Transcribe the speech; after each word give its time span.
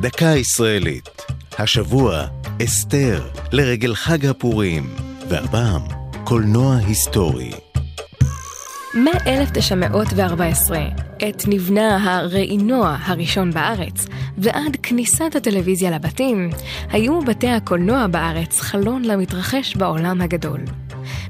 דקה 0.00 0.26
ישראלית. 0.26 1.08
השבוע, 1.58 2.26
אסתר, 2.64 3.28
לרגל 3.52 3.94
חג 3.94 4.26
הפורים, 4.26 4.94
והפעם, 5.28 5.82
קולנוע 6.24 6.76
היסטורי. 6.76 7.50
מ-1914, 8.94 10.74
עת 11.18 11.44
נבנה 11.48 12.14
הראינוע 12.14 12.96
הראשון 13.00 13.50
בארץ, 13.50 14.06
ועד 14.38 14.76
כניסת 14.82 15.36
הטלוויזיה 15.36 15.90
לבתים, 15.90 16.50
היו 16.90 17.20
בתי 17.20 17.48
הקולנוע 17.48 18.06
בארץ 18.06 18.60
חלון 18.60 19.04
למתרחש 19.04 19.76
בעולם 19.76 20.20
הגדול. 20.20 20.60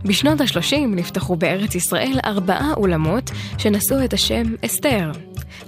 בשנות 0.05 0.41
ה-30 0.41 0.77
נפתחו 0.87 1.37
בארץ 1.37 1.75
ישראל 1.75 2.19
ארבעה 2.25 2.73
אולמות 2.77 3.31
שנשאו 3.59 4.05
את 4.05 4.13
השם 4.13 4.43
אסתר, 4.65 5.13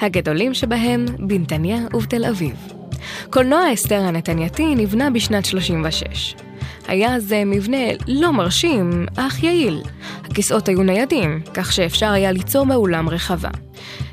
הגדולים 0.01 0.55
שבהם 0.55 1.07
בנתניה 1.19 1.79
ובתל 1.95 2.25
אביב. 2.25 2.82
קולנוע 3.31 3.73
אסתר 3.75 4.01
הנתנייתי 4.01 4.75
נבנה 4.75 5.11
בשנת 5.11 5.45
36. 5.45 6.35
היה 6.89 7.21
זה 7.21 7.43
מבנה 7.47 7.79
לא 8.09 8.33
מרשים, 8.33 9.07
אך 9.17 9.43
יעיל. 9.43 9.83
הכיסאות 10.25 10.69
היו 10.69 10.83
ניידים, 10.83 11.41
כך 11.55 11.73
שאפשר 11.73 12.11
היה 12.11 12.33
ליצור 12.33 12.67
באולם 12.67 13.09
רחבה. 13.09 13.51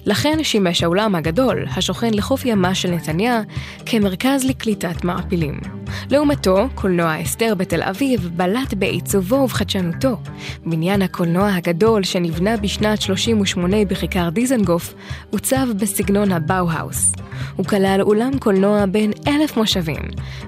לכן 0.06 0.44
שימש 0.44 0.84
האולם 0.84 1.16
הגדול, 1.16 1.66
השוכן 1.76 2.14
לחוף 2.14 2.46
ימה 2.46 2.76
של 2.76 2.92
נתניה, 2.92 3.42
כמרכז 3.86 4.46
לקליטת 4.46 5.04
מעפילים. 5.04 5.79
לעומתו, 6.12 6.68
קולנוע 6.76 7.22
אסתר 7.22 7.56
בתל 7.56 7.84
אביב 7.84 8.30
בלט 8.36 8.74
בעיצובו 8.74 9.36
ובחדשנותו. 9.36 10.18
בניין 10.66 11.02
הקולנוע 11.02 11.54
הגדול 11.54 12.04
שנבנה 12.04 12.58
בשנת 12.58 13.02
38 13.02 13.86
בכיכר 13.86 14.30
דיזנגוף, 14.30 14.94
עוצב 15.30 15.68
בסגנון 15.80 16.32
הבאו-האוס. 16.32 17.14
הוא 17.56 17.66
כלל 17.66 18.00
אולם 18.02 18.38
קולנוע 18.40 18.86
בין 18.86 19.12
אלף 19.28 19.58
מושבים, 19.58 20.02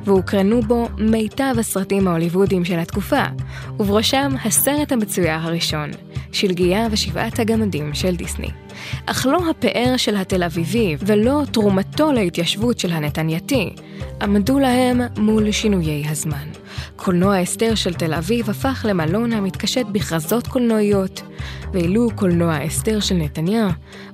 והוקרנו 0.03 0.61
בו 0.61 0.87
מיטב 0.97 1.55
הסרטים 1.59 2.07
ההוליוודיים 2.07 2.65
של 2.65 2.79
התקופה, 2.79 3.23
ובראשם 3.79 4.31
הסרט 4.45 4.91
המצויר 4.91 5.33
הראשון, 5.33 5.89
שלגיה 6.31 6.87
ושבעת 6.91 7.39
הגמדים 7.39 7.93
של 7.93 8.15
דיסני. 8.15 8.49
אך 9.05 9.25
לא 9.25 9.49
הפאר 9.49 9.93
של 9.97 10.15
התל 10.15 10.43
אביבי 10.43 10.95
ולא 10.99 11.41
תרומתו 11.51 12.11
להתיישבות 12.11 12.79
של 12.79 12.91
הנתנייתי 12.91 13.73
עמדו 14.21 14.59
להם 14.59 15.01
מול 15.17 15.51
שינויי 15.51 16.07
הזמן. 16.09 16.47
קולנוע 16.95 17.43
אסתר 17.43 17.75
של 17.75 17.93
תל 17.93 18.13
אביב 18.13 18.49
הפך 18.49 18.85
למלון 18.89 19.33
המתקשט 19.33 19.85
בכרזות 19.91 20.47
קולנועיות, 20.47 21.21
ואילו 21.73 22.09
קולנוע 22.15 22.67
אסתר 22.67 22.99
של 22.99 23.15
נתניה 23.15 23.67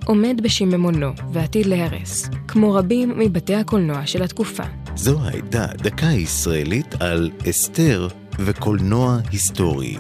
עומד 0.06 0.42
בשיממונו 0.44 1.12
ועתיד 1.34 1.66
להרס, 1.66 2.30
כמו 2.48 2.74
רבים 2.74 3.20
מבתי 3.20 3.56
הקולנוע 3.56 4.06
של 4.06 4.24
התקופה. 4.24 4.64
זו 4.96 5.20
הייתה 5.24 5.66
דקה 5.78 6.06
ישראלית 6.06 6.96
על 7.00 7.32
אסתר 7.50 8.08
וקולנוע 8.40 9.18
היסטורי. 9.32 9.98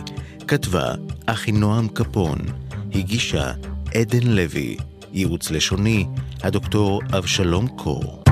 כתבה 0.47 0.93
אחינועם 1.25 1.87
קפון, 1.87 2.37
הגישה 2.95 3.51
עדן 3.95 4.27
לוי, 4.27 4.77
ייעוץ 5.13 5.51
לשוני, 5.51 6.05
הדוקטור 6.43 7.01
אבשלום 7.17 7.67
קור. 7.67 8.26